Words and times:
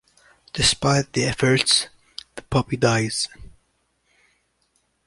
Despite 0.53 1.13
the 1.13 1.25
efforts 1.25 1.87
the 2.35 2.41
puppy 2.41 2.75
dies. 2.75 3.27